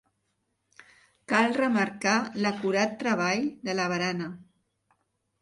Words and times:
Cal 1.33 1.53
remarcar 1.57 2.15
l'acurat 2.47 2.97
treball 3.05 3.45
de 3.69 3.79
la 3.83 3.87
barana. 3.95 4.33